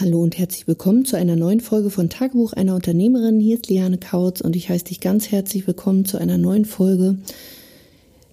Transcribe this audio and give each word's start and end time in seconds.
Hallo 0.00 0.22
und 0.22 0.38
herzlich 0.38 0.68
willkommen 0.68 1.04
zu 1.04 1.16
einer 1.16 1.34
neuen 1.34 1.58
Folge 1.58 1.90
von 1.90 2.08
Tagebuch 2.08 2.52
einer 2.52 2.76
Unternehmerin. 2.76 3.40
Hier 3.40 3.56
ist 3.56 3.68
Liane 3.68 3.98
Kautz 3.98 4.40
und 4.40 4.54
ich 4.54 4.68
heiße 4.68 4.84
dich 4.84 5.00
ganz 5.00 5.32
herzlich 5.32 5.66
willkommen 5.66 6.04
zu 6.04 6.18
einer 6.18 6.38
neuen 6.38 6.66
Folge. 6.66 7.18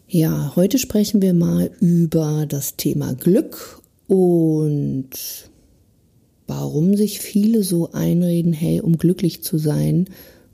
Ja, 0.07 0.55
heute 0.55 0.77
sprechen 0.77 1.23
wir 1.23 1.33
mal 1.33 1.71
über 1.79 2.45
das 2.47 2.75
Thema 2.75 3.15
Glück 3.15 3.81
und 4.05 5.09
warum 6.45 6.95
sich 6.95 7.19
viele 7.19 7.63
so 7.63 7.91
einreden, 7.93 8.53
hey, 8.53 8.79
um 8.79 8.99
glücklich 8.99 9.41
zu 9.41 9.57
sein, 9.57 10.05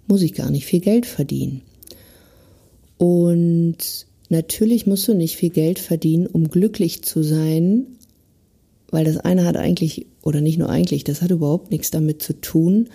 muss 0.08 0.22
ich 0.22 0.34
gar 0.34 0.50
nicht 0.50 0.66
viel 0.66 0.80
Geld 0.80 1.06
verdienen. 1.06 1.62
Und 2.98 4.08
natürlich 4.30 4.88
musst 4.88 5.10
du 5.10 5.14
nicht 5.14 5.36
viel 5.36 5.50
Geld 5.50 5.78
verdienen, 5.78 6.28
um 6.28 6.50
glücklich 6.50 7.04
zu 7.04 7.22
sein, 7.22 7.98
weil 8.92 9.06
das 9.06 9.18
eine 9.18 9.46
hat 9.46 9.58
eigentlich, 9.58 10.06
oder 10.22 10.42
nicht 10.42 10.60
nur 10.60 10.70
eigentlich, 10.70 11.04
das 11.04 11.22
hat 11.22 11.32
überhaupt 11.32 11.72
nichts 11.72 11.92
damit 11.92 12.22
zu 12.22 12.40
tun. 12.40 12.90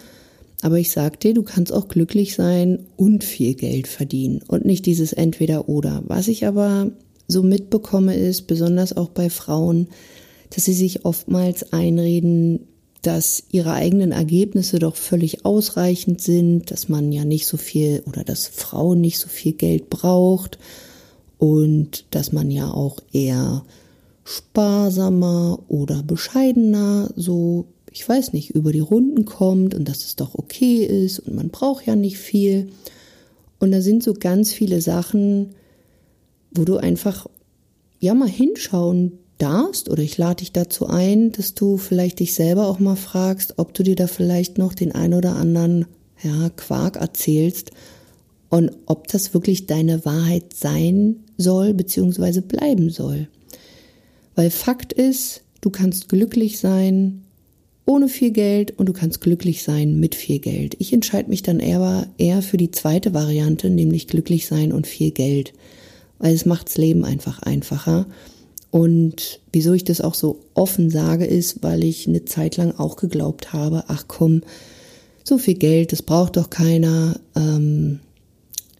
Aber 0.62 0.78
ich 0.78 0.90
sag 0.90 1.20
dir, 1.20 1.34
du 1.34 1.42
kannst 1.42 1.72
auch 1.72 1.88
glücklich 1.88 2.34
sein 2.34 2.86
und 2.96 3.24
viel 3.24 3.54
Geld 3.54 3.88
verdienen 3.88 4.42
und 4.46 4.64
nicht 4.64 4.86
dieses 4.86 5.12
Entweder-Oder. 5.12 6.02
Was 6.06 6.28
ich 6.28 6.46
aber 6.46 6.90
so 7.28 7.42
mitbekomme 7.42 8.16
ist, 8.16 8.42
besonders 8.42 8.96
auch 8.96 9.10
bei 9.10 9.28
Frauen, 9.30 9.88
dass 10.50 10.64
sie 10.64 10.72
sich 10.72 11.04
oftmals 11.04 11.72
einreden, 11.72 12.60
dass 13.02 13.44
ihre 13.50 13.72
eigenen 13.72 14.12
Ergebnisse 14.12 14.78
doch 14.78 14.96
völlig 14.96 15.44
ausreichend 15.44 16.20
sind, 16.20 16.70
dass 16.70 16.88
man 16.88 17.12
ja 17.12 17.24
nicht 17.24 17.46
so 17.46 17.56
viel 17.56 18.02
oder 18.06 18.24
dass 18.24 18.46
Frauen 18.46 19.00
nicht 19.00 19.18
so 19.18 19.28
viel 19.28 19.52
Geld 19.52 19.90
braucht 19.90 20.58
und 21.38 22.06
dass 22.10 22.32
man 22.32 22.50
ja 22.50 22.70
auch 22.70 22.98
eher 23.12 23.64
sparsamer 24.26 25.60
oder 25.68 26.02
bescheidener 26.02 27.08
so, 27.14 27.66
ich 27.92 28.06
weiß 28.06 28.32
nicht, 28.32 28.50
über 28.50 28.72
die 28.72 28.80
Runden 28.80 29.24
kommt 29.24 29.72
und 29.72 29.88
dass 29.88 30.04
es 30.04 30.16
doch 30.16 30.34
okay 30.34 30.84
ist 30.84 31.20
und 31.20 31.36
man 31.36 31.50
braucht 31.50 31.86
ja 31.86 31.94
nicht 31.94 32.18
viel. 32.18 32.66
Und 33.60 33.70
da 33.70 33.80
sind 33.80 34.02
so 34.02 34.14
ganz 34.14 34.52
viele 34.52 34.80
Sachen, 34.80 35.54
wo 36.50 36.64
du 36.64 36.76
einfach 36.76 37.28
ja 38.00 38.14
mal 38.14 38.28
hinschauen 38.28 39.12
darfst 39.38 39.88
oder 39.88 40.02
ich 40.02 40.18
lade 40.18 40.36
dich 40.36 40.50
dazu 40.50 40.86
ein, 40.88 41.30
dass 41.30 41.54
du 41.54 41.76
vielleicht 41.76 42.18
dich 42.18 42.34
selber 42.34 42.66
auch 42.66 42.80
mal 42.80 42.96
fragst, 42.96 43.54
ob 43.58 43.74
du 43.74 43.84
dir 43.84 43.94
da 43.94 44.08
vielleicht 44.08 44.58
noch 44.58 44.74
den 44.74 44.92
ein 44.92 45.14
oder 45.14 45.36
anderen 45.36 45.86
ja, 46.20 46.50
Quark 46.50 46.96
erzählst 46.96 47.70
und 48.48 48.72
ob 48.86 49.06
das 49.06 49.34
wirklich 49.34 49.66
deine 49.66 50.04
Wahrheit 50.04 50.52
sein 50.52 51.24
soll 51.38 51.74
bzw. 51.74 52.40
bleiben 52.40 52.90
soll. 52.90 53.28
Weil 54.36 54.50
Fakt 54.50 54.92
ist, 54.92 55.42
du 55.60 55.70
kannst 55.70 56.08
glücklich 56.08 56.60
sein 56.60 57.22
ohne 57.86 58.08
viel 58.08 58.32
Geld 58.32 58.76
und 58.78 58.86
du 58.86 58.92
kannst 58.92 59.20
glücklich 59.20 59.62
sein 59.62 59.98
mit 60.00 60.16
viel 60.16 60.40
Geld. 60.40 60.74
Ich 60.80 60.92
entscheide 60.92 61.30
mich 61.30 61.42
dann 61.42 61.60
eher, 61.60 62.08
eher 62.18 62.42
für 62.42 62.56
die 62.56 62.72
zweite 62.72 63.14
Variante, 63.14 63.70
nämlich 63.70 64.08
glücklich 64.08 64.46
sein 64.48 64.72
und 64.72 64.88
viel 64.88 65.12
Geld. 65.12 65.52
Weil 66.18 66.34
es 66.34 66.46
macht 66.46 66.68
das 66.68 66.78
Leben 66.78 67.04
einfach 67.04 67.42
einfacher. 67.42 68.06
Und 68.72 69.40
wieso 69.52 69.72
ich 69.72 69.84
das 69.84 70.00
auch 70.00 70.14
so 70.14 70.40
offen 70.54 70.90
sage, 70.90 71.24
ist, 71.24 71.62
weil 71.62 71.84
ich 71.84 72.08
eine 72.08 72.24
Zeit 72.24 72.56
lang 72.56 72.72
auch 72.76 72.96
geglaubt 72.96 73.52
habe, 73.52 73.84
ach 73.86 74.04
komm, 74.08 74.42
so 75.22 75.38
viel 75.38 75.54
Geld, 75.54 75.92
das 75.92 76.02
braucht 76.02 76.36
doch 76.36 76.50
keiner. 76.50 77.20
Ähm, 77.36 78.00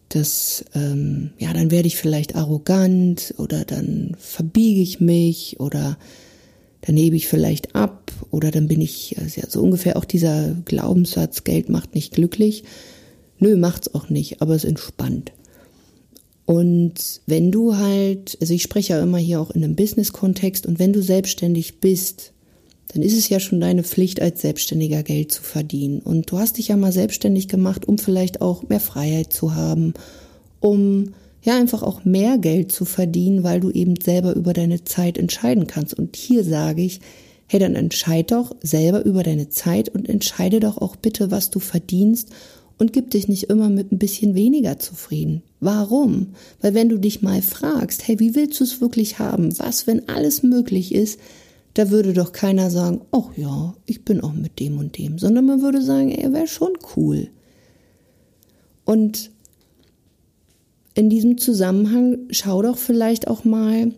dass, 0.09 0.63
ähm, 0.73 1.31
ja, 1.37 1.53
dann 1.53 1.71
werde 1.71 1.87
ich 1.87 1.97
vielleicht 1.97 2.35
arrogant 2.35 3.33
oder 3.37 3.65
dann 3.65 4.15
verbiege 4.17 4.81
ich 4.81 4.99
mich 4.99 5.59
oder 5.59 5.97
dann 6.81 6.95
hebe 6.95 7.15
ich 7.15 7.27
vielleicht 7.27 7.75
ab 7.75 8.11
oder 8.31 8.51
dann 8.51 8.67
bin 8.67 8.81
ich, 8.81 9.17
also 9.19 9.41
ja, 9.41 9.49
so 9.49 9.61
ungefähr 9.61 9.97
auch 9.97 10.05
dieser 10.05 10.55
Glaubenssatz, 10.65 11.43
Geld 11.43 11.69
macht 11.69 11.95
nicht 11.95 12.13
glücklich. 12.13 12.63
Nö, 13.39 13.55
macht's 13.57 13.93
auch 13.93 14.09
nicht, 14.09 14.41
aber 14.41 14.55
es 14.55 14.63
entspannt. 14.63 15.31
Und 16.45 17.21
wenn 17.25 17.51
du 17.51 17.75
halt, 17.75 18.37
also 18.39 18.53
ich 18.53 18.63
spreche 18.63 18.93
ja 18.93 19.03
immer 19.03 19.17
hier 19.17 19.41
auch 19.41 19.51
in 19.51 19.63
einem 19.63 19.75
Business-Kontext 19.75 20.65
und 20.65 20.79
wenn 20.79 20.93
du 20.93 21.01
selbstständig 21.01 21.81
bist, 21.81 22.31
dann 22.93 23.01
ist 23.01 23.17
es 23.17 23.29
ja 23.29 23.39
schon 23.39 23.59
deine 23.59 23.83
Pflicht, 23.83 24.21
als 24.21 24.41
Selbstständiger 24.41 25.03
Geld 25.03 25.31
zu 25.31 25.43
verdienen. 25.43 25.99
Und 25.99 26.31
du 26.31 26.39
hast 26.39 26.57
dich 26.57 26.69
ja 26.69 26.77
mal 26.77 26.91
selbstständig 26.91 27.47
gemacht, 27.47 27.87
um 27.87 27.97
vielleicht 27.97 28.41
auch 28.41 28.67
mehr 28.69 28.79
Freiheit 28.79 29.33
zu 29.33 29.55
haben, 29.55 29.93
um 30.59 31.13
ja 31.43 31.57
einfach 31.57 31.83
auch 31.83 32.05
mehr 32.05 32.37
Geld 32.37 32.71
zu 32.71 32.85
verdienen, 32.85 33.43
weil 33.43 33.59
du 33.59 33.71
eben 33.71 33.95
selber 34.01 34.35
über 34.35 34.53
deine 34.53 34.83
Zeit 34.83 35.17
entscheiden 35.17 35.67
kannst. 35.67 35.93
Und 35.93 36.15
hier 36.15 36.43
sage 36.43 36.81
ich, 36.81 37.01
hey, 37.47 37.59
dann 37.59 37.75
entscheid 37.75 38.31
doch 38.31 38.55
selber 38.61 39.05
über 39.05 39.23
deine 39.23 39.49
Zeit 39.49 39.89
und 39.89 40.07
entscheide 40.09 40.59
doch 40.59 40.77
auch 40.77 40.95
bitte, 40.95 41.31
was 41.31 41.49
du 41.49 41.59
verdienst 41.59 42.29
und 42.77 42.93
gib 42.93 43.09
dich 43.11 43.27
nicht 43.27 43.45
immer 43.45 43.69
mit 43.69 43.91
ein 43.91 43.97
bisschen 43.97 44.35
weniger 44.35 44.79
zufrieden. 44.79 45.41
Warum? 45.59 46.27
Weil 46.61 46.73
wenn 46.73 46.89
du 46.89 46.97
dich 46.97 47.21
mal 47.21 47.41
fragst, 47.41 48.07
hey, 48.07 48.19
wie 48.19 48.35
willst 48.35 48.59
du 48.59 48.63
es 48.63 48.81
wirklich 48.81 49.19
haben? 49.19 49.57
Was, 49.59 49.87
wenn 49.87 50.07
alles 50.07 50.43
möglich 50.43 50.93
ist? 50.93 51.19
Da 51.77 51.91
würde 51.91 52.13
doch 52.13 52.31
keiner 52.31 52.71
sagen, 52.71 53.01
ach 53.11 53.37
ja, 53.37 53.75
ich 53.85 54.03
bin 54.03 54.21
auch 54.21 54.33
mit 54.33 54.59
dem 54.59 54.79
und 54.79 54.97
dem, 54.97 55.19
sondern 55.19 55.45
man 55.45 55.61
würde 55.61 55.83
sagen, 55.83 56.09
er 56.09 56.33
wäre 56.33 56.47
schon 56.47 56.73
cool. 56.95 57.29
Und 58.83 59.29
in 60.95 61.11
diesem 61.11 61.37
Zusammenhang 61.37 62.17
schau 62.31 62.63
doch 62.63 62.79
vielleicht 62.79 63.27
auch 63.27 63.43
mal, 63.43 63.91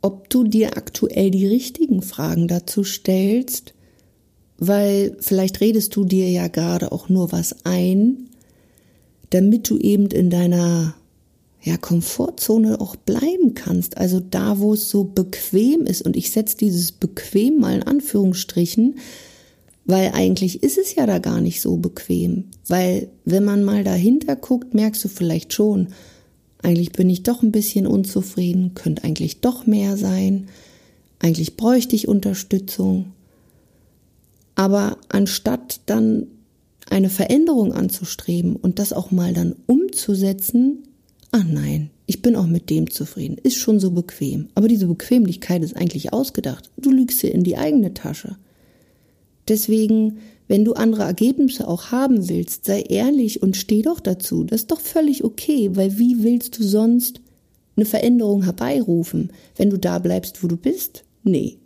ob 0.00 0.30
du 0.30 0.44
dir 0.44 0.78
aktuell 0.78 1.30
die 1.30 1.46
richtigen 1.46 2.00
Fragen 2.00 2.48
dazu 2.48 2.84
stellst, 2.84 3.74
weil 4.56 5.14
vielleicht 5.20 5.60
redest 5.60 5.94
du 5.94 6.06
dir 6.06 6.30
ja 6.30 6.48
gerade 6.48 6.90
auch 6.90 7.10
nur 7.10 7.32
was 7.32 7.66
ein, 7.66 8.30
damit 9.28 9.68
du 9.68 9.76
eben 9.76 10.06
in 10.06 10.30
deiner 10.30 10.94
ja, 11.64 11.76
Komfortzone 11.76 12.80
auch 12.80 12.96
bleiben 12.96 13.54
kannst. 13.54 13.96
Also 13.96 14.20
da, 14.20 14.58
wo 14.58 14.74
es 14.74 14.90
so 14.90 15.04
bequem 15.04 15.86
ist. 15.86 16.02
Und 16.02 16.16
ich 16.16 16.32
setze 16.32 16.56
dieses 16.56 16.90
bequem 16.90 17.60
mal 17.60 17.76
in 17.76 17.82
Anführungsstrichen, 17.84 18.96
weil 19.84 20.10
eigentlich 20.12 20.62
ist 20.62 20.78
es 20.78 20.94
ja 20.94 21.06
da 21.06 21.18
gar 21.18 21.40
nicht 21.40 21.60
so 21.60 21.76
bequem. 21.76 22.46
Weil 22.66 23.10
wenn 23.24 23.44
man 23.44 23.62
mal 23.62 23.84
dahinter 23.84 24.34
guckt, 24.34 24.74
merkst 24.74 25.04
du 25.04 25.08
vielleicht 25.08 25.52
schon, 25.52 25.88
eigentlich 26.62 26.92
bin 26.92 27.08
ich 27.10 27.22
doch 27.22 27.42
ein 27.42 27.52
bisschen 27.52 27.86
unzufrieden, 27.86 28.74
könnte 28.74 29.04
eigentlich 29.04 29.40
doch 29.40 29.66
mehr 29.66 29.96
sein, 29.96 30.48
eigentlich 31.20 31.56
bräuchte 31.56 31.94
ich 31.94 32.08
Unterstützung. 32.08 33.12
Aber 34.56 34.98
anstatt 35.08 35.80
dann 35.86 36.26
eine 36.90 37.08
Veränderung 37.08 37.72
anzustreben 37.72 38.56
und 38.56 38.80
das 38.80 38.92
auch 38.92 39.12
mal 39.12 39.32
dann 39.32 39.54
umzusetzen, 39.66 40.82
ach 41.32 41.44
nein, 41.44 41.90
ich 42.06 42.22
bin 42.22 42.36
auch 42.36 42.46
mit 42.46 42.70
dem 42.70 42.90
zufrieden, 42.90 43.38
ist 43.42 43.56
schon 43.56 43.80
so 43.80 43.90
bequem. 43.90 44.48
Aber 44.54 44.68
diese 44.68 44.86
Bequemlichkeit 44.86 45.62
ist 45.62 45.76
eigentlich 45.76 46.12
ausgedacht. 46.12 46.70
Du 46.76 46.90
lügst 46.90 47.22
dir 47.22 47.32
in 47.32 47.42
die 47.42 47.56
eigene 47.56 47.94
Tasche. 47.94 48.36
Deswegen, 49.48 50.18
wenn 50.46 50.64
du 50.64 50.74
andere 50.74 51.02
Ergebnisse 51.02 51.66
auch 51.66 51.86
haben 51.90 52.28
willst, 52.28 52.66
sei 52.66 52.82
ehrlich 52.82 53.42
und 53.42 53.56
steh 53.56 53.82
doch 53.82 53.98
dazu. 53.98 54.44
Das 54.44 54.62
ist 54.62 54.70
doch 54.70 54.80
völlig 54.80 55.24
okay, 55.24 55.70
weil 55.74 55.98
wie 55.98 56.22
willst 56.22 56.58
du 56.58 56.62
sonst 56.62 57.20
eine 57.76 57.86
Veränderung 57.86 58.42
herbeirufen, 58.44 59.32
wenn 59.56 59.70
du 59.70 59.78
da 59.78 59.98
bleibst, 59.98 60.44
wo 60.44 60.48
du 60.48 60.56
bist? 60.56 61.04
Nee. 61.24 61.56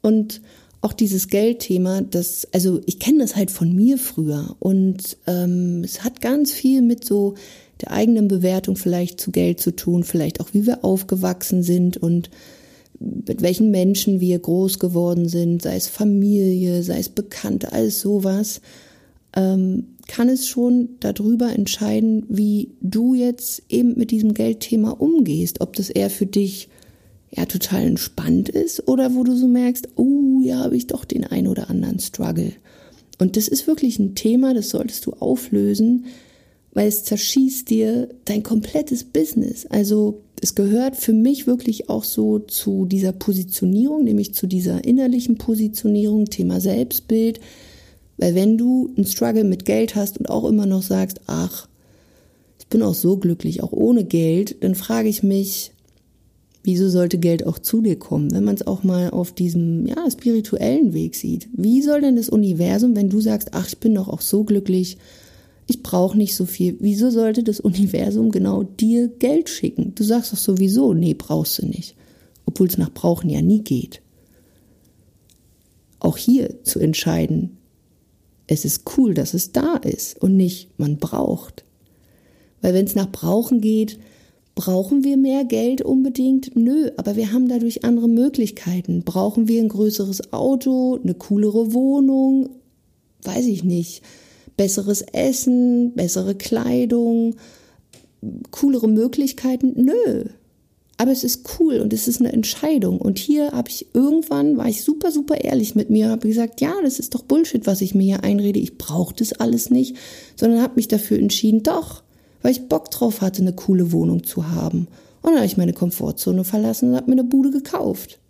Und 0.00 0.40
auch 0.80 0.92
dieses 0.92 1.28
Geldthema, 1.28 2.00
das, 2.00 2.48
also 2.52 2.80
ich 2.86 2.98
kenne 2.98 3.18
das 3.18 3.36
halt 3.36 3.50
von 3.50 3.74
mir 3.74 3.98
früher 3.98 4.56
und 4.60 5.16
ähm, 5.26 5.82
es 5.84 6.04
hat 6.04 6.20
ganz 6.20 6.52
viel 6.52 6.80
mit 6.80 7.04
so 7.04 7.34
der 7.80 7.92
eigenen 7.92 8.28
Bewertung 8.28 8.76
vielleicht 8.76 9.20
zu 9.20 9.30
Geld 9.30 9.60
zu 9.60 9.74
tun, 9.74 10.04
vielleicht 10.04 10.40
auch 10.40 10.48
wie 10.52 10.66
wir 10.66 10.84
aufgewachsen 10.84 11.62
sind 11.62 11.96
und 11.96 12.30
mit 12.98 13.42
welchen 13.42 13.70
Menschen 13.70 14.20
wir 14.20 14.38
groß 14.38 14.78
geworden 14.78 15.28
sind, 15.28 15.62
sei 15.62 15.76
es 15.76 15.86
Familie, 15.86 16.82
sei 16.82 16.98
es 16.98 17.10
Bekannte, 17.10 17.72
alles 17.72 18.00
sowas, 18.00 18.60
ähm, 19.34 19.88
kann 20.08 20.28
es 20.28 20.46
schon 20.46 20.90
darüber 21.00 21.52
entscheiden, 21.52 22.24
wie 22.28 22.70
du 22.80 23.14
jetzt 23.14 23.62
eben 23.68 23.98
mit 23.98 24.10
diesem 24.10 24.34
Geldthema 24.34 24.90
umgehst, 24.90 25.60
ob 25.60 25.74
das 25.76 25.90
eher 25.90 26.10
für 26.10 26.26
dich 26.26 26.68
ja 27.30 27.44
total 27.44 27.82
entspannt 27.82 28.48
ist 28.48 28.88
oder 28.88 29.14
wo 29.14 29.24
du 29.24 29.36
so 29.36 29.46
merkst, 29.48 29.88
oh 29.96 30.40
ja, 30.42 30.60
habe 30.60 30.76
ich 30.76 30.86
doch 30.86 31.04
den 31.04 31.24
ein 31.24 31.48
oder 31.48 31.68
anderen 31.68 31.98
Struggle. 31.98 32.52
Und 33.18 33.36
das 33.36 33.48
ist 33.48 33.66
wirklich 33.66 33.98
ein 33.98 34.14
Thema, 34.14 34.54
das 34.54 34.70
solltest 34.70 35.06
du 35.06 35.12
auflösen, 35.12 36.06
weil 36.76 36.88
es 36.88 37.04
zerschießt 37.04 37.70
dir 37.70 38.10
dein 38.26 38.42
komplettes 38.42 39.02
Business. 39.02 39.64
Also 39.64 40.20
es 40.42 40.54
gehört 40.54 40.94
für 40.94 41.14
mich 41.14 41.46
wirklich 41.46 41.88
auch 41.88 42.04
so 42.04 42.38
zu 42.38 42.84
dieser 42.84 43.12
Positionierung, 43.12 44.04
nämlich 44.04 44.34
zu 44.34 44.46
dieser 44.46 44.84
innerlichen 44.84 45.38
Positionierung, 45.38 46.26
Thema 46.26 46.60
Selbstbild. 46.60 47.40
Weil 48.18 48.34
wenn 48.34 48.58
du 48.58 48.92
einen 48.94 49.06
Struggle 49.06 49.44
mit 49.44 49.64
Geld 49.64 49.94
hast 49.94 50.18
und 50.18 50.28
auch 50.28 50.44
immer 50.44 50.66
noch 50.66 50.82
sagst, 50.82 51.22
ach, 51.26 51.66
ich 52.58 52.66
bin 52.66 52.82
auch 52.82 52.92
so 52.92 53.16
glücklich, 53.16 53.62
auch 53.62 53.72
ohne 53.72 54.04
Geld, 54.04 54.62
dann 54.62 54.74
frage 54.74 55.08
ich 55.08 55.22
mich, 55.22 55.72
Wieso 56.62 56.88
sollte 56.88 57.18
Geld 57.18 57.46
auch 57.46 57.60
zu 57.60 57.80
dir 57.80 57.96
kommen, 57.96 58.32
wenn 58.32 58.42
man 58.42 58.56
es 58.56 58.66
auch 58.66 58.82
mal 58.82 59.10
auf 59.10 59.30
diesem 59.30 59.86
ja, 59.86 60.10
spirituellen 60.10 60.94
Weg 60.94 61.14
sieht? 61.14 61.48
Wie 61.52 61.80
soll 61.80 62.00
denn 62.00 62.16
das 62.16 62.28
Universum, 62.28 62.96
wenn 62.96 63.08
du 63.08 63.20
sagst, 63.20 63.50
ach, 63.52 63.68
ich 63.68 63.78
bin 63.78 63.94
doch 63.94 64.08
auch 64.08 64.20
so 64.20 64.42
glücklich, 64.42 64.98
ich 65.66 65.82
brauche 65.82 66.16
nicht 66.16 66.36
so 66.36 66.44
viel, 66.44 66.76
wieso 66.80 67.10
sollte 67.10 67.42
das 67.42 67.60
Universum 67.60 68.30
genau 68.30 68.62
dir 68.62 69.08
Geld 69.08 69.48
schicken? 69.48 69.94
Du 69.94 70.04
sagst 70.04 70.32
doch 70.32 70.38
sowieso, 70.38 70.94
nee, 70.94 71.14
brauchst 71.14 71.60
du 71.60 71.66
nicht. 71.66 71.96
Obwohl 72.44 72.68
es 72.68 72.78
nach 72.78 72.92
Brauchen 72.92 73.28
ja 73.28 73.42
nie 73.42 73.62
geht. 73.62 74.00
Auch 75.98 76.16
hier 76.16 76.62
zu 76.62 76.78
entscheiden, 76.78 77.56
es 78.46 78.64
ist 78.64 78.82
cool, 78.96 79.14
dass 79.14 79.34
es 79.34 79.50
da 79.50 79.76
ist 79.76 80.22
und 80.22 80.36
nicht, 80.36 80.78
man 80.78 80.98
braucht. 80.98 81.64
Weil 82.60 82.74
wenn 82.74 82.86
es 82.86 82.94
nach 82.94 83.10
Brauchen 83.10 83.60
geht, 83.60 83.98
Brauchen 84.56 85.04
wir 85.04 85.18
mehr 85.18 85.44
Geld 85.44 85.82
unbedingt? 85.82 86.56
Nö, 86.56 86.90
aber 86.96 87.14
wir 87.14 87.30
haben 87.30 87.46
dadurch 87.46 87.84
andere 87.84 88.08
Möglichkeiten. 88.08 89.02
Brauchen 89.04 89.48
wir 89.48 89.60
ein 89.60 89.68
größeres 89.68 90.32
Auto, 90.32 90.98
eine 91.00 91.12
coolere 91.12 91.74
Wohnung? 91.74 92.48
Weiß 93.22 93.44
ich 93.44 93.64
nicht. 93.64 94.02
Besseres 94.56 95.02
Essen, 95.02 95.92
bessere 95.94 96.34
Kleidung, 96.34 97.36
coolere 98.50 98.88
Möglichkeiten? 98.88 99.74
Nö. 99.76 100.24
Aber 100.98 101.10
es 101.10 101.24
ist 101.24 101.58
cool 101.58 101.80
und 101.80 101.92
es 101.92 102.08
ist 102.08 102.20
eine 102.20 102.32
Entscheidung. 102.32 102.98
Und 102.98 103.18
hier 103.18 103.52
habe 103.52 103.68
ich 103.68 103.88
irgendwann, 103.92 104.56
war 104.56 104.66
ich 104.68 104.82
super, 104.82 105.12
super 105.12 105.36
ehrlich 105.42 105.74
mit 105.74 105.90
mir, 105.90 106.08
habe 106.08 106.26
gesagt, 106.26 106.62
ja, 106.62 106.72
das 106.82 106.98
ist 106.98 107.14
doch 107.14 107.22
Bullshit, 107.22 107.66
was 107.66 107.82
ich 107.82 107.94
mir 107.94 108.04
hier 108.04 108.24
einrede. 108.24 108.58
Ich 108.58 108.78
brauche 108.78 109.14
das 109.14 109.34
alles 109.34 109.68
nicht, 109.68 109.96
sondern 110.36 110.62
habe 110.62 110.76
mich 110.76 110.88
dafür 110.88 111.18
entschieden, 111.18 111.62
doch 111.62 112.02
weil 112.42 112.52
ich 112.52 112.68
Bock 112.68 112.90
drauf 112.90 113.20
hatte, 113.20 113.42
eine 113.42 113.52
coole 113.52 113.92
Wohnung 113.92 114.24
zu 114.24 114.50
haben. 114.52 114.86
Und 115.20 115.32
dann 115.32 115.36
habe 115.36 115.46
ich 115.46 115.56
meine 115.56 115.72
Komfortzone 115.72 116.44
verlassen 116.44 116.90
und 116.90 116.96
habe 116.96 117.10
mir 117.10 117.20
eine 117.20 117.24
Bude 117.24 117.50
gekauft. 117.50 118.20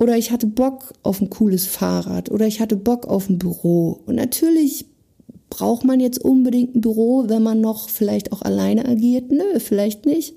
Oder 0.00 0.16
ich 0.16 0.30
hatte 0.30 0.46
Bock 0.46 0.94
auf 1.02 1.20
ein 1.20 1.28
cooles 1.28 1.66
Fahrrad 1.66 2.30
oder 2.30 2.46
ich 2.46 2.60
hatte 2.60 2.76
Bock 2.76 3.06
auf 3.06 3.28
ein 3.28 3.38
Büro. 3.38 4.00
Und 4.06 4.14
natürlich 4.14 4.86
braucht 5.50 5.84
man 5.84 6.00
jetzt 6.00 6.18
unbedingt 6.18 6.74
ein 6.74 6.80
Büro, 6.80 7.28
wenn 7.28 7.42
man 7.42 7.60
noch 7.60 7.90
vielleicht 7.90 8.32
auch 8.32 8.40
alleine 8.40 8.88
agiert. 8.88 9.30
Nö, 9.30 9.60
vielleicht 9.60 10.06
nicht. 10.06 10.34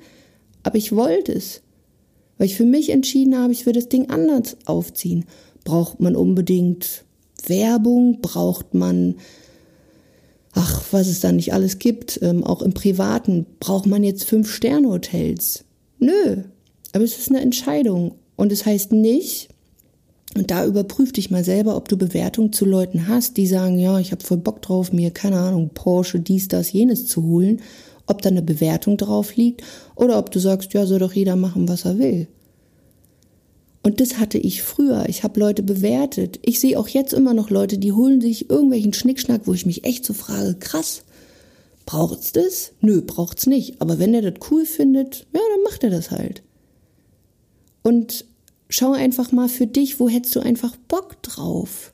Aber 0.64 0.76
ich 0.76 0.94
wollte 0.94 1.32
es. 1.32 1.62
Weil 2.38 2.48
ich 2.48 2.58
für 2.58 2.66
mich 2.66 2.90
entschieden 2.90 3.38
habe, 3.38 3.54
ich 3.54 3.66
will 3.66 3.72
das 3.72 3.88
Ding 3.88 4.10
anders 4.10 4.58
aufziehen. 4.66 5.24
Braucht 5.64 6.02
man 6.02 6.18
unbedingt 6.18 7.06
Werbung? 7.48 8.20
Braucht 8.20 8.74
man 8.74 9.16
ach, 10.56 10.84
was 10.92 11.08
es 11.08 11.22
da 11.22 11.32
nicht 11.32 11.54
alles 11.54 11.80
gibt, 11.80 12.20
ähm, 12.22 12.44
auch 12.44 12.62
im 12.62 12.74
Privaten, 12.74 13.46
braucht 13.60 13.88
man 13.88 14.04
jetzt 14.04 14.26
Fünf-Sterne-Hotels? 14.26 15.64
Nö, 16.00 16.44
aber 16.92 17.04
es 17.04 17.18
ist 17.18 17.30
eine 17.30 17.42
Entscheidung. 17.42 18.16
Und 18.36 18.52
es 18.52 18.66
heißt 18.66 18.92
nicht, 18.92 19.50
und 20.36 20.50
da 20.50 20.66
überprüf 20.66 21.12
dich 21.12 21.30
mal 21.30 21.44
selber, 21.44 21.76
ob 21.76 21.88
du 21.88 21.98
Bewertungen 21.98 22.54
zu 22.54 22.66
Leuten 22.66 23.08
hast, 23.08 23.38
die 23.38 23.48
sagen, 23.48 23.78
ja, 23.78 24.00
ich 24.00 24.12
habe 24.12 24.24
voll 24.24 24.38
Bock 24.38 24.62
drauf, 24.62 24.92
mir, 24.92 25.12
keine 25.12 25.40
Ahnung, 25.40 25.70
Porsche, 25.74 26.20
dies, 26.20 26.48
das, 26.48 26.72
jenes 26.72 27.08
zu 27.08 27.24
holen, 27.24 27.62
ob 28.08 28.22
da 28.22 28.30
eine 28.30 28.42
Bewertung 28.42 28.98
drauf 28.98 29.36
liegt 29.36 29.64
oder 29.96 30.18
ob 30.18 30.32
du 30.32 30.40
sagst, 30.40 30.74
ja, 30.74 30.86
soll 30.86 31.00
doch 31.00 31.14
jeder 31.14 31.36
machen, 31.36 31.68
was 31.68 31.86
er 31.86 32.00
will. 32.00 32.28
Und 33.84 34.00
das 34.00 34.18
hatte 34.18 34.38
ich 34.38 34.64
früher. 34.64 35.06
Ich 35.10 35.24
habe 35.24 35.40
Leute 35.40 35.62
bewertet. 35.62 36.40
Ich 36.42 36.62
sehe 36.62 36.80
auch 36.80 36.88
jetzt 36.88 37.14
immer 37.14 37.34
noch 37.34 37.50
Leute, 37.50 37.78
die 37.78 37.92
holen 37.92 38.22
sich 38.22 38.50
irgendwelchen 38.50 38.94
Schnickschnack, 38.94 39.42
wo 39.46 39.54
ich 39.54 39.66
mich 39.66 39.84
echt 39.84 40.06
so 40.06 40.14
frage, 40.14 40.56
krass, 40.56 41.04
braucht's 41.86 42.32
das? 42.32 42.72
Nö, 42.80 43.02
braucht's 43.02 43.46
nicht. 43.46 43.82
Aber 43.82 44.00
wenn 44.00 44.14
er 44.14 44.22
das 44.22 44.50
cool 44.50 44.66
findet, 44.66 45.28
ja, 45.34 45.42
dann 45.54 45.64
macht 45.64 45.84
er 45.84 45.90
das 45.90 46.12
halt. 46.12 46.44
Und 47.82 48.26
schau 48.74 48.94
einfach 48.94 49.32
mal 49.32 49.50
für 49.50 49.68
dich, 49.68 50.00
wo 50.00 50.10
hättest 50.10 50.36
du 50.36 50.40
einfach 50.40 50.76
Bock 50.88 51.22
drauf? 51.22 51.94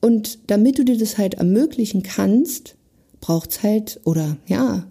Und 0.00 0.38
damit 0.46 0.78
du 0.78 0.84
dir 0.84 0.96
das 0.96 1.18
halt 1.18 1.34
ermöglichen 1.34 2.04
kannst, 2.04 2.76
braucht's 3.20 3.64
halt, 3.64 4.00
oder 4.04 4.36
ja, 4.46 4.86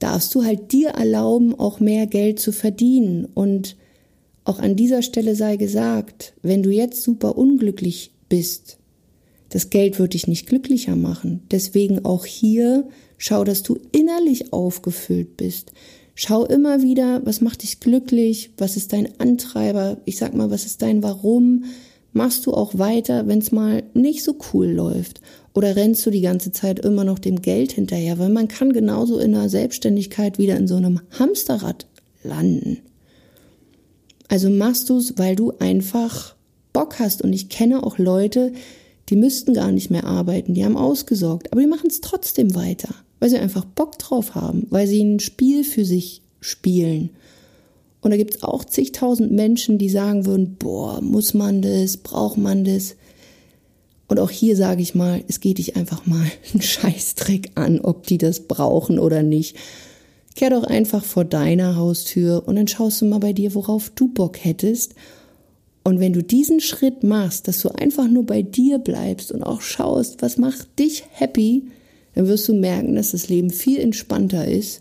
darfst 0.00 0.34
du 0.34 0.42
halt 0.42 0.72
dir 0.72 0.88
erlauben, 0.88 1.54
auch 1.54 1.78
mehr 1.78 2.08
Geld 2.08 2.40
zu 2.40 2.50
verdienen 2.50 3.26
und 3.26 3.76
auch 4.42 4.58
an 4.58 4.74
dieser 4.74 5.02
Stelle 5.02 5.36
sei 5.36 5.56
gesagt, 5.56 6.34
wenn 6.42 6.64
du 6.64 6.70
jetzt 6.70 7.04
super 7.04 7.38
unglücklich 7.38 8.10
bist, 8.28 8.78
das 9.50 9.70
Geld 9.70 10.00
wird 10.00 10.14
dich 10.14 10.26
nicht 10.26 10.48
glücklicher 10.48 10.96
machen. 10.96 11.42
Deswegen 11.52 12.04
auch 12.04 12.26
hier 12.26 12.88
schau, 13.18 13.44
dass 13.44 13.62
du 13.62 13.78
innerlich 13.92 14.52
aufgefüllt 14.52 15.36
bist. 15.36 15.72
Schau 16.18 16.46
immer 16.46 16.82
wieder, 16.82 17.20
was 17.26 17.42
macht 17.42 17.62
dich 17.62 17.78
glücklich, 17.78 18.50
was 18.56 18.76
ist 18.76 18.94
dein 18.94 19.20
Antreiber, 19.20 19.98
ich 20.06 20.16
sag 20.16 20.34
mal, 20.34 20.50
was 20.50 20.64
ist 20.64 20.80
dein 20.80 21.02
Warum. 21.02 21.64
Machst 22.14 22.46
du 22.46 22.54
auch 22.54 22.78
weiter, 22.78 23.26
wenn 23.26 23.40
es 23.40 23.52
mal 23.52 23.82
nicht 23.92 24.24
so 24.24 24.34
cool 24.52 24.66
läuft? 24.66 25.20
Oder 25.52 25.76
rennst 25.76 26.06
du 26.06 26.10
die 26.10 26.22
ganze 26.22 26.52
Zeit 26.52 26.78
immer 26.78 27.04
noch 27.04 27.18
dem 27.18 27.42
Geld 27.42 27.72
hinterher? 27.72 28.18
Weil 28.18 28.30
man 28.30 28.48
kann 28.48 28.72
genauso 28.72 29.18
in 29.18 29.32
der 29.32 29.50
Selbstständigkeit 29.50 30.38
wieder 30.38 30.56
in 30.56 30.66
so 30.66 30.76
einem 30.76 31.02
Hamsterrad 31.18 31.86
landen. 32.24 32.78
Also 34.28 34.48
machst 34.48 34.88
du 34.88 34.96
es, 34.96 35.18
weil 35.18 35.36
du 35.36 35.52
einfach 35.58 36.34
Bock 36.72 36.98
hast. 36.98 37.20
Und 37.20 37.34
ich 37.34 37.50
kenne 37.50 37.82
auch 37.82 37.98
Leute, 37.98 38.54
die 39.10 39.16
müssten 39.16 39.52
gar 39.52 39.70
nicht 39.70 39.90
mehr 39.90 40.04
arbeiten, 40.04 40.54
die 40.54 40.64
haben 40.64 40.76
ausgesorgt, 40.78 41.52
aber 41.52 41.60
die 41.60 41.66
machen 41.66 41.88
es 41.88 42.00
trotzdem 42.00 42.54
weiter, 42.54 42.94
weil 43.18 43.30
sie 43.30 43.38
einfach 43.38 43.64
Bock 43.64 43.98
drauf 43.98 44.34
haben, 44.34 44.66
weil 44.70 44.86
sie 44.86 45.02
ein 45.02 45.20
Spiel 45.20 45.64
für 45.64 45.84
sich 45.84 46.22
spielen. 46.40 47.10
Und 48.00 48.10
da 48.10 48.16
gibt 48.16 48.36
es 48.36 48.42
auch 48.42 48.64
zigtausend 48.64 49.32
Menschen, 49.32 49.78
die 49.78 49.88
sagen 49.88 50.26
würden, 50.26 50.56
boah, 50.58 51.00
muss 51.00 51.34
man 51.34 51.62
das, 51.62 51.96
braucht 51.96 52.38
man 52.38 52.64
das. 52.64 52.94
Und 54.08 54.20
auch 54.20 54.30
hier 54.30 54.56
sage 54.56 54.82
ich 54.82 54.94
mal, 54.94 55.24
es 55.26 55.40
geht 55.40 55.58
dich 55.58 55.76
einfach 55.76 56.06
mal 56.06 56.24
einen 56.52 56.62
Scheißdreck 56.62 57.50
an, 57.56 57.80
ob 57.80 58.06
die 58.06 58.18
das 58.18 58.40
brauchen 58.40 58.98
oder 58.98 59.22
nicht. 59.22 59.56
Kehr 60.36 60.50
doch 60.50 60.64
einfach 60.64 61.02
vor 61.02 61.24
deiner 61.24 61.76
Haustür 61.76 62.44
und 62.46 62.56
dann 62.56 62.68
schaust 62.68 63.00
du 63.00 63.06
mal 63.06 63.18
bei 63.18 63.32
dir, 63.32 63.54
worauf 63.54 63.90
du 63.90 64.08
Bock 64.08 64.44
hättest. 64.44 64.94
Und 65.82 65.98
wenn 65.98 66.12
du 66.12 66.22
diesen 66.22 66.60
Schritt 66.60 67.04
machst, 67.04 67.48
dass 67.48 67.60
du 67.60 67.70
einfach 67.70 68.06
nur 68.06 68.26
bei 68.26 68.42
dir 68.42 68.78
bleibst 68.78 69.32
und 69.32 69.42
auch 69.42 69.62
schaust, 69.62 70.20
was 70.20 70.36
macht 70.36 70.78
dich 70.78 71.04
happy, 71.10 71.68
dann 72.16 72.28
wirst 72.28 72.48
du 72.48 72.54
merken, 72.54 72.96
dass 72.96 73.12
das 73.12 73.28
Leben 73.28 73.50
viel 73.50 73.78
entspannter 73.78 74.48
ist 74.48 74.80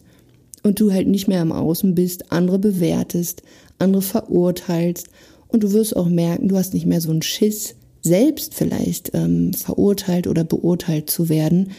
und 0.64 0.80
du 0.80 0.94
halt 0.94 1.08
nicht 1.08 1.28
mehr 1.28 1.42
am 1.42 1.52
Außen 1.52 1.94
bist, 1.94 2.32
andere 2.32 2.58
bewertest, 2.58 3.44
andere 3.78 4.02
verurteilst 4.02 5.10
und 5.50 5.64
du 5.64 5.74
wirst 5.74 5.98
auch 5.98 6.08
merken, 6.08 6.48
du 6.48 6.56
hast 6.56 6.74
nicht 6.74 6.86
mehr 6.86 7.02
so 7.02 7.12
einen 7.12 7.22
Schiss, 7.22 7.76
selbst 8.02 8.54
vielleicht 8.56 9.12
ähm, 9.14 9.54
verurteilt 9.54 10.28
oder 10.28 10.46
beurteilt 10.46 11.10
zu 11.10 11.28
werden, 11.28 11.72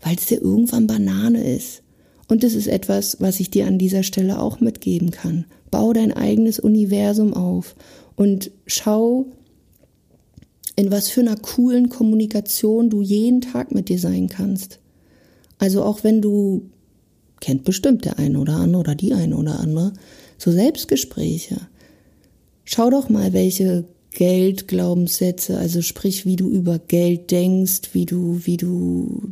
weil 0.00 0.14
es 0.14 0.26
dir 0.26 0.40
irgendwann 0.40 0.86
Banane 0.86 1.42
ist. 1.42 1.82
Und 2.28 2.44
das 2.44 2.54
ist 2.54 2.68
etwas, 2.68 3.16
was 3.20 3.40
ich 3.40 3.50
dir 3.50 3.66
an 3.66 3.78
dieser 3.78 4.04
Stelle 4.04 4.40
auch 4.40 4.60
mitgeben 4.60 5.10
kann. 5.10 5.44
Bau 5.72 5.92
dein 5.92 6.12
eigenes 6.12 6.60
Universum 6.60 7.34
auf 7.34 7.74
und 8.14 8.52
schau, 8.66 9.26
in 10.76 10.92
was 10.92 11.08
für 11.08 11.20
einer 11.20 11.36
coolen 11.36 11.88
Kommunikation 11.88 12.90
du 12.90 13.02
jeden 13.02 13.40
Tag 13.40 13.74
mit 13.74 13.88
dir 13.88 13.98
sein 13.98 14.28
kannst. 14.28 14.78
Also 15.64 15.82
auch 15.82 16.04
wenn 16.04 16.20
du, 16.20 16.68
kennt 17.40 17.64
bestimmt 17.64 18.04
der 18.04 18.18
eine 18.18 18.38
oder 18.38 18.56
andere 18.56 18.80
oder 18.80 18.94
die 18.94 19.14
eine 19.14 19.34
oder 19.34 19.60
andere, 19.60 19.94
so 20.36 20.52
Selbstgespräche. 20.52 21.56
Schau 22.64 22.90
doch 22.90 23.08
mal, 23.08 23.32
welche 23.32 23.86
Geldglaubenssätze, 24.10 25.56
also 25.56 25.80
sprich, 25.80 26.26
wie 26.26 26.36
du 26.36 26.50
über 26.50 26.78
Geld 26.78 27.30
denkst, 27.30 27.94
wie 27.94 28.04
du, 28.04 28.42
wie 28.44 28.58
du 28.58 29.22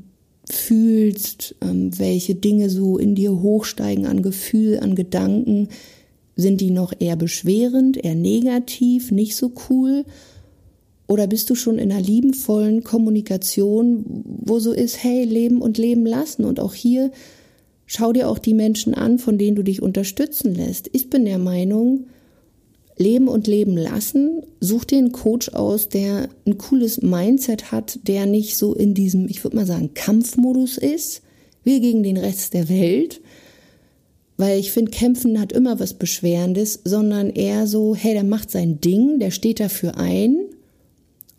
fühlst, 0.48 1.54
ähm, 1.60 1.98
welche 1.98 2.34
Dinge 2.34 2.70
so 2.70 2.96
in 2.96 3.14
dir 3.14 3.42
hochsteigen 3.42 4.06
an 4.06 4.22
Gefühl, 4.22 4.80
an 4.80 4.94
Gedanken. 4.94 5.68
Sind 6.34 6.62
die 6.62 6.70
noch 6.70 6.94
eher 6.98 7.16
beschwerend, 7.16 8.02
eher 8.02 8.14
negativ, 8.14 9.10
nicht 9.10 9.36
so 9.36 9.52
cool? 9.68 10.06
Oder 11.12 11.26
bist 11.26 11.50
du 11.50 11.54
schon 11.54 11.78
in 11.78 11.92
einer 11.92 12.00
liebenvollen 12.00 12.84
Kommunikation, 12.84 14.24
wo 14.24 14.60
so 14.60 14.72
ist, 14.72 15.04
hey, 15.04 15.24
leben 15.24 15.60
und 15.60 15.76
leben 15.76 16.06
lassen? 16.06 16.46
Und 16.46 16.58
auch 16.58 16.72
hier 16.72 17.10
schau 17.84 18.14
dir 18.14 18.30
auch 18.30 18.38
die 18.38 18.54
Menschen 18.54 18.94
an, 18.94 19.18
von 19.18 19.36
denen 19.36 19.54
du 19.54 19.62
dich 19.62 19.82
unterstützen 19.82 20.54
lässt. 20.54 20.88
Ich 20.94 21.10
bin 21.10 21.26
der 21.26 21.36
Meinung, 21.36 22.06
Leben 22.96 23.28
und 23.28 23.46
Leben 23.46 23.76
lassen. 23.76 24.42
Such 24.60 24.86
dir 24.86 24.96
einen 24.96 25.12
Coach 25.12 25.50
aus, 25.50 25.90
der 25.90 26.30
ein 26.46 26.56
cooles 26.56 27.02
Mindset 27.02 27.72
hat, 27.72 27.98
der 28.04 28.24
nicht 28.24 28.56
so 28.56 28.72
in 28.72 28.94
diesem, 28.94 29.28
ich 29.28 29.44
würde 29.44 29.58
mal 29.58 29.66
sagen, 29.66 29.90
Kampfmodus 29.92 30.78
ist, 30.78 31.20
wir 31.62 31.80
gegen 31.80 32.02
den 32.02 32.16
Rest 32.16 32.54
der 32.54 32.70
Welt. 32.70 33.20
Weil 34.38 34.58
ich 34.58 34.72
finde, 34.72 34.92
Kämpfen 34.92 35.38
hat 35.38 35.52
immer 35.52 35.78
was 35.78 35.92
Beschwerendes, 35.92 36.80
sondern 36.84 37.28
eher 37.28 37.66
so, 37.66 37.94
hey, 37.94 38.14
der 38.14 38.24
macht 38.24 38.50
sein 38.50 38.80
Ding, 38.80 39.18
der 39.18 39.30
steht 39.30 39.60
dafür 39.60 39.98
ein 39.98 40.41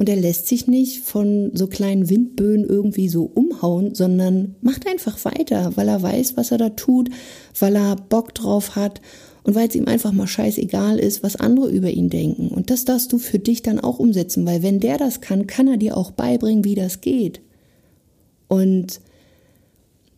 und 0.03 0.09
er 0.09 0.17
lässt 0.17 0.49
sich 0.49 0.67
nicht 0.67 1.05
von 1.05 1.51
so 1.53 1.67
kleinen 1.67 2.09
Windböen 2.09 2.65
irgendwie 2.65 3.07
so 3.07 3.23
umhauen, 3.23 3.95
sondern 3.95 4.55
macht 4.59 4.85
einfach 4.85 5.23
weiter, 5.23 5.77
weil 5.77 5.87
er 5.87 6.01
weiß, 6.01 6.35
was 6.35 6.51
er 6.51 6.57
da 6.57 6.71
tut, 6.71 7.09
weil 7.57 7.77
er 7.77 7.95
Bock 7.95 8.35
drauf 8.35 8.75
hat 8.75 8.99
und 9.43 9.55
weil 9.55 9.69
es 9.69 9.75
ihm 9.75 9.87
einfach 9.87 10.11
mal 10.11 10.27
scheißegal 10.27 10.99
ist, 10.99 11.23
was 11.23 11.37
andere 11.37 11.69
über 11.69 11.89
ihn 11.89 12.09
denken. 12.09 12.49
Und 12.49 12.69
das 12.69 12.83
darfst 12.83 13.13
du 13.13 13.17
für 13.17 13.39
dich 13.39 13.61
dann 13.61 13.79
auch 13.79 13.97
umsetzen, 13.97 14.45
weil 14.45 14.61
wenn 14.61 14.81
der 14.81 14.97
das 14.97 15.21
kann, 15.21 15.47
kann 15.47 15.69
er 15.69 15.77
dir 15.77 15.95
auch 15.95 16.11
beibringen, 16.11 16.65
wie 16.65 16.75
das 16.75 16.99
geht. 16.99 17.39
Und 18.49 18.99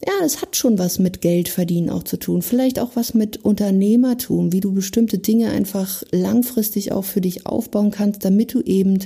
ja, 0.03 0.25
es 0.25 0.41
hat 0.41 0.55
schon 0.55 0.79
was 0.79 0.97
mit 0.97 1.21
Geld 1.21 1.47
verdienen 1.47 1.91
auch 1.91 2.01
zu 2.01 2.17
tun. 2.17 2.41
Vielleicht 2.41 2.79
auch 2.79 2.95
was 2.95 3.13
mit 3.13 3.45
Unternehmertum, 3.45 4.51
wie 4.51 4.61
du 4.61 4.73
bestimmte 4.73 5.19
Dinge 5.19 5.51
einfach 5.51 6.01
langfristig 6.09 6.91
auch 6.91 7.05
für 7.05 7.21
dich 7.21 7.45
aufbauen 7.45 7.91
kannst, 7.91 8.25
damit 8.25 8.51
du 8.51 8.61
eben 8.61 8.97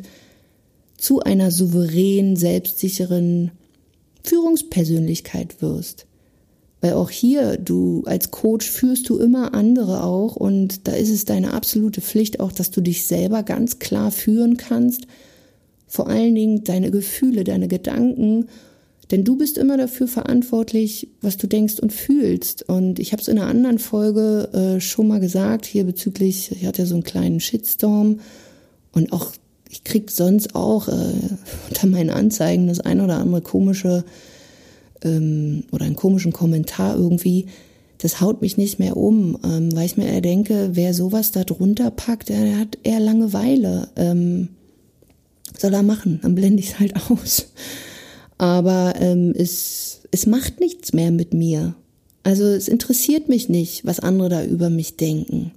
zu 1.02 1.22
einer 1.22 1.52
souveränen, 1.52 2.36
selbstsicheren 2.36 3.52
Führungspersönlichkeit 4.24 5.62
wirst. 5.62 6.06
Weil 6.82 6.94
auch 6.94 7.10
hier, 7.10 7.58
du 7.58 8.04
als 8.06 8.32
Coach 8.32 8.70
führst 8.70 9.10
du 9.10 9.18
immer 9.18 9.54
andere 9.54 10.04
auch 10.04 10.36
und 10.36 10.88
da 10.88 10.94
ist 10.94 11.10
es 11.10 11.26
deine 11.26 11.54
absolute 11.54 12.00
Pflicht 12.00 12.40
auch, 12.40 12.52
dass 12.52 12.72
du 12.72 12.80
dich 12.82 13.06
selber 13.06 13.44
ganz 13.44 13.80
klar 13.80 14.12
führen 14.12 14.56
kannst. 14.56 15.08
Vor 15.88 16.08
allen 16.08 16.36
Dingen 16.36 16.64
deine 16.64 16.92
Gefühle, 16.92 17.44
deine 17.44 17.68
Gedanken. 17.68 18.46
Denn 19.12 19.26
du 19.26 19.36
bist 19.36 19.58
immer 19.58 19.76
dafür 19.76 20.08
verantwortlich, 20.08 21.10
was 21.22 21.38
du 21.38 21.48
denkst 21.48 21.80
und 21.80 21.92
fühlst. 21.92 22.70
Und 22.70 23.00
ich 23.00 23.12
habe 23.12 23.22
es 23.22 23.28
in 23.28 23.40
einer 23.40 23.48
anderen 23.48 23.80
Folge 23.80 24.50
äh, 24.54 24.80
schon 24.80 25.08
mal 25.08 25.20
gesagt, 25.20 25.66
hier 25.66 25.84
bezüglich, 25.84 26.52
ich 26.52 26.66
hatte 26.66 26.84
ja 26.84 26.86
so 26.86 26.94
einen 26.94 27.04
kleinen 27.04 27.40
Shitstorm 27.40 28.20
und 28.92 29.12
auch, 29.12 29.32
ich 29.70 29.84
krieg 29.84 30.12
sonst 30.12 30.56
auch 30.56 30.88
äh, 30.88 30.92
unter 31.70 31.88
meinen 31.88 32.10
Anzeigen 32.10 32.68
das 32.68 32.80
ein 32.80 33.00
oder 33.02 33.18
andere 33.18 33.42
komische 33.42 34.04
ähm, 35.04 35.64
oder 35.72 35.86
einen 35.86 35.96
komischen 35.96 36.34
Kommentar 36.34 36.96
irgendwie, 36.96 37.46
das 38.00 38.22
haut 38.22 38.42
mich 38.42 38.58
nicht 38.58 38.80
mehr 38.80 38.98
um, 38.98 39.38
ähm, 39.44 39.76
weil 39.76 39.86
ich 39.86 39.98
mir 39.98 40.08
eher 40.08 40.22
denke, 40.22 40.72
wer 40.74 40.94
sowas 40.94 41.32
da 41.32 41.44
drunter 41.44 41.92
packt, 41.92 42.30
der, 42.30 42.44
der 42.44 42.58
hat 42.58 42.78
eher 42.84 43.00
Langeweile. 43.00 43.90
Ähm, 43.96 44.50
soll 45.58 45.74
er 45.74 45.84
machen, 45.84 46.20
dann 46.22 46.36
blende 46.36 46.62
ich 46.62 46.70
es 46.70 46.80
halt 46.80 46.94
aus. 47.10 47.48
Aber 48.38 48.94
ähm, 49.00 49.34
es, 49.38 50.02
es 50.12 50.26
macht 50.26 50.60
nichts 50.60 50.94
mehr 50.94 51.12
mit 51.12 51.34
mir. 51.34 51.76
Also 52.24 52.46
es 52.46 52.68
interessiert 52.68 53.28
mich 53.28 53.50
nicht, 53.50 53.86
was 53.86 54.00
andere 54.00 54.30
da 54.30 54.44
über 54.44 54.70
mich 54.70 54.96
denken. 54.98 55.52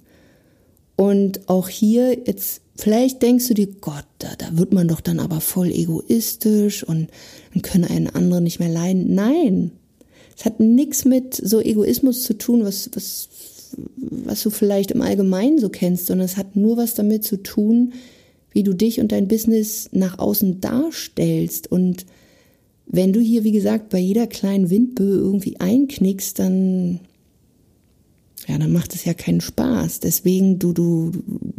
Und 0.95 1.47
auch 1.49 1.69
hier 1.69 2.17
jetzt 2.25 2.63
Vielleicht 2.75 3.21
denkst 3.21 3.47
du 3.47 3.53
dir, 3.53 3.67
Gott, 3.67 4.05
da, 4.17 4.29
da 4.37 4.57
wird 4.57 4.73
man 4.73 4.87
doch 4.87 5.01
dann 5.01 5.19
aber 5.19 5.41
voll 5.41 5.69
egoistisch 5.71 6.83
und 6.83 7.09
dann 7.53 7.61
können 7.61 7.85
einen 7.85 8.07
anderen 8.07 8.43
nicht 8.43 8.59
mehr 8.59 8.69
leiden. 8.69 9.13
Nein, 9.13 9.71
es 10.35 10.45
hat 10.45 10.59
nichts 10.59 11.05
mit 11.05 11.35
so 11.35 11.61
Egoismus 11.61 12.23
zu 12.23 12.35
tun, 12.35 12.63
was, 12.63 12.89
was, 12.95 13.29
was 13.97 14.41
du 14.41 14.49
vielleicht 14.49 14.89
im 14.91 15.01
Allgemeinen 15.01 15.59
so 15.59 15.69
kennst, 15.69 16.07
sondern 16.07 16.25
es 16.25 16.37
hat 16.37 16.55
nur 16.55 16.77
was 16.77 16.95
damit 16.95 17.23
zu 17.23 17.37
tun, 17.37 17.93
wie 18.51 18.63
du 18.63 18.73
dich 18.73 18.99
und 18.99 19.11
dein 19.11 19.27
Business 19.27 19.89
nach 19.91 20.17
außen 20.17 20.59
darstellst. 20.59 21.71
Und 21.71 22.07
wenn 22.87 23.13
du 23.13 23.19
hier, 23.19 23.43
wie 23.43 23.51
gesagt, 23.51 23.89
bei 23.89 23.99
jeder 23.99 24.25
kleinen 24.25 24.71
Windböe 24.71 25.17
irgendwie 25.17 25.59
einknickst, 25.59 26.39
dann 26.39 27.01
ja, 28.47 28.57
dann 28.57 28.73
macht 28.73 28.93
es 28.93 29.05
ja 29.05 29.13
keinen 29.13 29.41
Spaß. 29.41 29.99
Deswegen, 29.99 30.59
du, 30.59 30.73
du, 30.73 31.11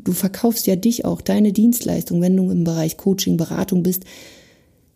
du 0.03 0.13
verkaufst 0.13 0.67
ja 0.67 0.77
dich 0.77 1.05
auch, 1.05 1.21
deine 1.21 1.53
Dienstleistung, 1.53 2.21
wenn 2.21 2.37
du 2.37 2.51
im 2.51 2.65
Bereich 2.65 2.97
Coaching, 2.97 3.37
Beratung 3.37 3.83
bist. 3.83 4.05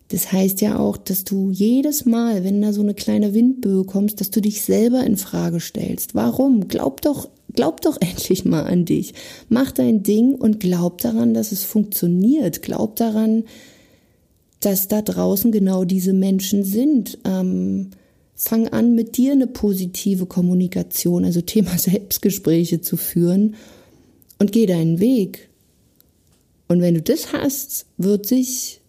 Das 0.08 0.32
heißt 0.32 0.60
ja 0.60 0.78
auch, 0.78 0.96
dass 0.96 1.24
du 1.24 1.50
jedes 1.50 2.06
Mal, 2.06 2.42
wenn 2.42 2.62
da 2.62 2.72
so 2.72 2.80
eine 2.82 2.94
kleine 2.94 3.34
Windböe 3.34 3.84
kommst, 3.84 4.20
dass 4.20 4.30
du 4.30 4.40
dich 4.40 4.62
selber 4.62 5.04
in 5.04 5.16
Frage 5.16 5.60
stellst. 5.60 6.14
Warum? 6.14 6.68
Glaub 6.68 7.02
doch, 7.02 7.28
glaub 7.52 7.80
doch 7.82 7.96
endlich 8.00 8.44
mal 8.44 8.64
an 8.64 8.84
dich. 8.84 9.14
Mach 9.48 9.70
dein 9.70 10.02
Ding 10.02 10.34
und 10.34 10.60
glaub 10.60 10.98
daran, 10.98 11.34
dass 11.34 11.52
es 11.52 11.64
funktioniert. 11.64 12.62
Glaub 12.62 12.96
daran, 12.96 13.44
dass 14.60 14.88
da 14.88 15.02
draußen 15.02 15.52
genau 15.52 15.84
diese 15.84 16.12
Menschen 16.12 16.64
sind. 16.64 17.18
Ähm, 17.24 17.90
Fang 18.40 18.68
an, 18.68 18.94
mit 18.94 19.16
dir 19.16 19.32
eine 19.32 19.48
positive 19.48 20.26
Kommunikation, 20.26 21.24
also 21.24 21.40
Thema 21.40 21.76
Selbstgespräche 21.78 22.80
zu 22.80 22.96
führen 22.96 23.56
und 24.38 24.52
geh 24.52 24.64
deinen 24.64 25.00
Weg. 25.00 25.48
Und 26.68 26.80
wenn 26.80 26.94
du 26.94 27.02
das 27.02 27.32
hast, 27.32 27.86
wird 27.96 28.26
sich 28.26 28.80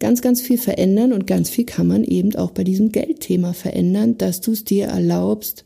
ganz, 0.00 0.20
ganz 0.20 0.40
viel 0.40 0.58
verändern 0.58 1.12
und 1.12 1.28
ganz 1.28 1.48
viel 1.48 1.64
kann 1.64 1.86
man 1.86 2.02
eben 2.02 2.34
auch 2.34 2.50
bei 2.50 2.64
diesem 2.64 2.90
Geldthema 2.90 3.52
verändern, 3.52 4.18
dass 4.18 4.40
du 4.40 4.50
es 4.50 4.64
dir 4.64 4.86
erlaubst, 4.86 5.64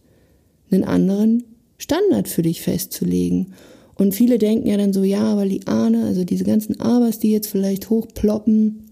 einen 0.71 0.85
anderen 0.85 1.45
Standard 1.79 2.29
für 2.29 2.43
dich 2.43 2.61
festzulegen. 2.61 3.55
Und 3.95 4.15
viele 4.15 4.37
denken 4.37 4.69
ja 4.69 4.77
dann 4.77 4.93
so, 4.93 5.05
ja, 5.05 5.23
aber 5.23 5.47
die 5.47 5.67
Ahne, 5.67 6.05
also 6.05 6.25
diese 6.25 6.45
ganzen 6.45 6.81
Abers, 6.81 7.19
die 7.19 7.31
jetzt 7.31 7.47
vielleicht 7.47 7.89
hochploppen, 7.89 8.91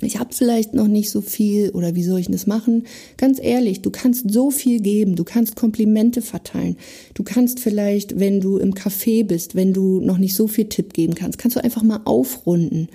ich 0.00 0.18
habe 0.18 0.34
vielleicht 0.34 0.74
noch 0.74 0.88
nicht 0.88 1.10
so 1.10 1.20
viel 1.20 1.70
oder 1.70 1.94
wie 1.94 2.02
soll 2.02 2.18
ich 2.18 2.26
das 2.26 2.46
machen? 2.46 2.84
Ganz 3.16 3.38
ehrlich, 3.40 3.80
du 3.80 3.90
kannst 3.90 4.30
so 4.30 4.50
viel 4.50 4.80
geben, 4.80 5.14
du 5.14 5.24
kannst 5.24 5.54
Komplimente 5.54 6.20
verteilen. 6.20 6.76
Du 7.14 7.22
kannst 7.22 7.60
vielleicht, 7.60 8.18
wenn 8.18 8.40
du 8.40 8.58
im 8.58 8.74
Café 8.74 9.24
bist, 9.24 9.54
wenn 9.54 9.72
du 9.72 10.00
noch 10.00 10.18
nicht 10.18 10.34
so 10.34 10.48
viel 10.48 10.68
Tipp 10.68 10.92
geben 10.92 11.14
kannst, 11.14 11.38
kannst 11.38 11.56
du 11.56 11.62
einfach 11.62 11.82
mal 11.82 12.00
aufrunden. 12.04 12.88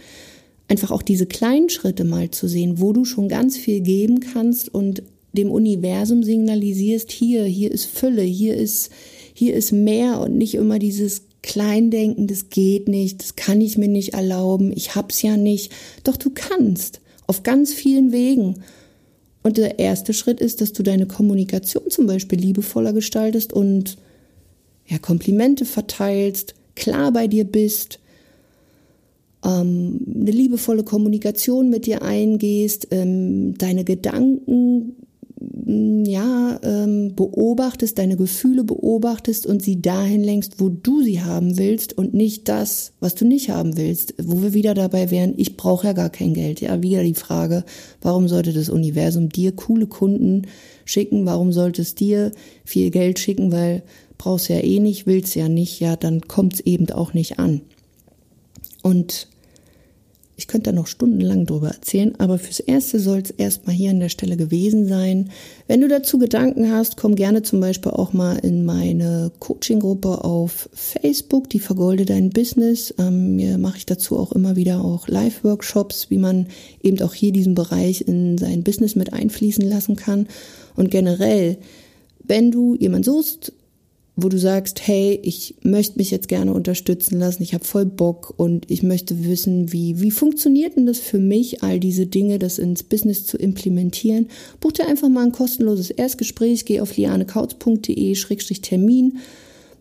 Einfach 0.67 0.91
auch 0.91 1.01
diese 1.01 1.25
kleinen 1.25 1.69
Schritte 1.69 2.03
mal 2.03 2.31
zu 2.31 2.47
sehen, 2.47 2.79
wo 2.79 2.91
du 2.91 3.05
schon 3.05 3.29
ganz 3.29 3.57
viel 3.57 3.79
geben 3.79 4.19
kannst 4.19 4.73
und 4.73 5.01
dem 5.31 5.51
Universum 5.51 6.23
signalisierst, 6.23 7.11
hier, 7.11 7.45
hier 7.45 7.71
ist 7.71 7.85
Fülle, 7.85 8.23
hier 8.23 8.57
ist, 8.57 8.89
hier 9.33 9.55
ist 9.55 9.71
mehr 9.71 10.19
und 10.19 10.37
nicht 10.37 10.55
immer 10.55 10.79
dieses 10.79 11.21
Kleindenken, 11.41 12.27
das 12.27 12.49
geht 12.49 12.87
nicht, 12.87 13.21
das 13.21 13.35
kann 13.35 13.61
ich 13.61 13.77
mir 13.77 13.87
nicht 13.87 14.13
erlauben, 14.13 14.71
ich 14.75 14.95
hab's 14.95 15.21
ja 15.21 15.37
nicht. 15.37 15.71
Doch 16.03 16.17
du 16.17 16.29
kannst 16.29 17.01
auf 17.27 17.43
ganz 17.43 17.73
vielen 17.73 18.11
Wegen. 18.11 18.61
Und 19.41 19.57
der 19.57 19.79
erste 19.79 20.13
Schritt 20.13 20.41
ist, 20.41 20.61
dass 20.61 20.73
du 20.73 20.83
deine 20.83 21.07
Kommunikation 21.07 21.89
zum 21.89 22.07
Beispiel 22.07 22.39
liebevoller 22.39 22.91
gestaltest 22.91 23.53
und 23.53 23.97
ja, 24.85 24.97
Komplimente 24.97 25.65
verteilst, 25.65 26.55
klar 26.75 27.11
bei 27.11 27.27
dir 27.27 27.45
bist, 27.45 27.99
ähm, 29.45 30.01
eine 30.13 30.31
liebevolle 30.31 30.83
Kommunikation 30.83 31.69
mit 31.69 31.85
dir 31.85 32.01
eingehst, 32.01 32.87
ähm, 32.91 33.57
deine 33.57 33.83
Gedanken 33.83 34.95
ja, 35.41 36.59
ähm, 36.63 37.15
beobachtest, 37.15 37.97
deine 37.97 38.17
Gefühle 38.17 38.65
beobachtest 38.65 39.45
und 39.45 39.61
sie 39.61 39.81
dahin 39.81 40.21
lenkst, 40.21 40.59
wo 40.59 40.67
du 40.67 41.01
sie 41.01 41.21
haben 41.21 41.57
willst 41.57 41.97
und 41.97 42.13
nicht 42.13 42.49
das, 42.49 42.91
was 42.99 43.15
du 43.15 43.25
nicht 43.25 43.49
haben 43.49 43.77
willst. 43.77 44.15
Wo 44.21 44.41
wir 44.41 44.53
wieder 44.53 44.73
dabei 44.73 45.11
wären, 45.11 45.33
ich 45.37 45.55
brauche 45.55 45.87
ja 45.87 45.93
gar 45.93 46.09
kein 46.09 46.33
Geld. 46.33 46.59
Ja, 46.59 46.81
wieder 46.81 47.03
die 47.03 47.13
Frage, 47.13 47.63
warum 48.01 48.27
sollte 48.27 48.51
das 48.51 48.69
Universum 48.69 49.29
dir 49.29 49.53
coole 49.53 49.87
Kunden 49.87 50.47
schicken? 50.83 51.25
Warum 51.25 51.53
sollte 51.53 51.83
es 51.83 51.95
dir 51.95 52.31
viel 52.65 52.89
Geld 52.89 53.17
schicken? 53.17 53.53
Weil 53.53 53.83
brauchst 54.17 54.49
ja 54.49 54.57
eh 54.57 54.79
nicht, 54.79 55.07
willst 55.07 55.35
ja 55.35 55.47
nicht, 55.47 55.79
ja, 55.79 55.95
dann 55.95 56.21
kommt 56.21 56.55
es 56.55 56.59
eben 56.61 56.89
auch 56.91 57.13
nicht 57.13 57.39
an. 57.39 57.61
Und 58.81 59.27
ich 60.39 60.47
könnte 60.47 60.69
da 60.69 60.71
noch 60.71 60.87
stundenlang 60.87 61.45
drüber 61.45 61.67
erzählen, 61.67 62.15
aber 62.17 62.39
fürs 62.39 62.61
Erste 62.61 62.97
soll 62.97 63.19
es 63.19 63.29
erstmal 63.29 63.75
hier 63.75 63.89
an 63.89 63.99
der 63.99 64.07
Stelle 64.07 64.37
gewesen 64.37 64.87
sein. 64.87 65.31
Wenn 65.67 65.81
du 65.81 65.89
dazu 65.89 66.17
Gedanken 66.17 66.71
hast, 66.71 66.95
komm 66.95 67.15
gerne 67.15 67.43
zum 67.43 67.59
Beispiel 67.59 67.91
auch 67.91 68.13
mal 68.13 68.37
in 68.37 68.63
meine 68.63 69.33
Coaching-Gruppe 69.39 70.23
auf 70.23 70.69
Facebook, 70.71 71.49
die 71.49 71.59
Vergolde 71.59 72.05
dein 72.05 72.29
Business. 72.29 72.93
Ähm, 72.97 73.35
mir 73.35 73.57
mache 73.57 73.79
ich 73.79 73.85
dazu 73.85 74.17
auch 74.17 74.31
immer 74.31 74.55
wieder 74.55 74.81
auch 74.81 75.09
Live-Workshops, 75.09 76.09
wie 76.09 76.19
man 76.19 76.47
eben 76.81 77.01
auch 77.01 77.13
hier 77.13 77.33
diesen 77.33 77.53
Bereich 77.53 78.07
in 78.07 78.37
sein 78.37 78.63
Business 78.63 78.95
mit 78.95 79.11
einfließen 79.11 79.67
lassen 79.67 79.97
kann. 79.97 80.27
Und 80.77 80.89
generell, 80.89 81.57
wenn 82.23 82.49
du 82.49 82.75
jemand 82.75 83.03
suchst, 83.03 83.51
wo 84.23 84.29
du 84.29 84.37
sagst, 84.37 84.87
hey, 84.87 85.19
ich 85.23 85.55
möchte 85.63 85.97
mich 85.97 86.11
jetzt 86.11 86.27
gerne 86.27 86.53
unterstützen 86.53 87.17
lassen, 87.19 87.41
ich 87.43 87.53
habe 87.53 87.65
voll 87.65 87.85
Bock 87.85 88.33
und 88.37 88.69
ich 88.69 88.83
möchte 88.83 89.25
wissen, 89.25 89.71
wie, 89.71 90.01
wie 90.01 90.11
funktioniert 90.11 90.75
denn 90.75 90.85
das 90.85 90.99
für 90.99 91.19
mich, 91.19 91.63
all 91.63 91.79
diese 91.79 92.07
Dinge, 92.07 92.39
das 92.39 92.59
ins 92.59 92.83
Business 92.83 93.25
zu 93.25 93.37
implementieren, 93.37 94.27
buch 94.59 94.71
dir 94.71 94.87
einfach 94.87 95.09
mal 95.09 95.25
ein 95.25 95.31
kostenloses 95.31 95.89
Erstgespräch, 95.89 96.65
geh 96.65 96.81
auf 96.81 96.97
lianekautz.de-termin, 96.97 99.17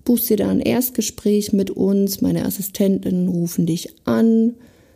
buchst 0.04 0.30
dir 0.30 0.36
da 0.36 0.48
ein 0.48 0.60
Erstgespräch 0.60 1.52
mit 1.52 1.70
uns, 1.70 2.20
meine 2.20 2.44
Assistentinnen 2.44 3.28
rufen 3.28 3.66
dich 3.66 3.88
an, 4.04 4.54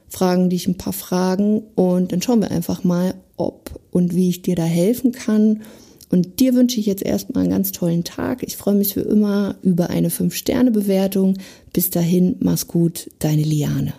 fragen 0.08 0.50
dich 0.50 0.68
ein 0.68 0.76
paar 0.76 0.92
Fragen 0.92 1.62
und 1.74 2.12
dann 2.12 2.22
schauen 2.22 2.40
wir 2.40 2.50
einfach 2.50 2.84
mal, 2.84 3.14
ob 3.36 3.80
und 3.90 4.14
wie 4.14 4.28
ich 4.28 4.42
dir 4.42 4.56
da 4.56 4.64
helfen 4.64 5.12
kann 5.12 5.62
und 6.12 6.40
dir 6.40 6.54
wünsche 6.54 6.78
ich 6.78 6.86
jetzt 6.86 7.02
erstmal 7.02 7.44
einen 7.44 7.52
ganz 7.52 7.72
tollen 7.72 8.04
Tag. 8.04 8.42
Ich 8.42 8.58
freue 8.58 8.74
mich 8.74 8.94
wie 8.96 9.00
immer 9.00 9.56
über 9.62 9.88
eine 9.88 10.10
5-Sterne-Bewertung. 10.10 11.38
Bis 11.72 11.88
dahin, 11.88 12.36
mach's 12.40 12.68
gut, 12.68 13.10
deine 13.18 13.42
Liane. 13.42 13.94